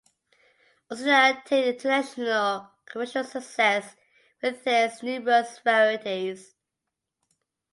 Austin 0.89 1.09
attained 1.09 1.75
international 1.75 2.71
commercial 2.87 3.23
success 3.23 3.95
with 4.41 4.65
his 4.65 5.03
new 5.03 5.23
rose 5.23 5.59
varieties. 5.59 6.55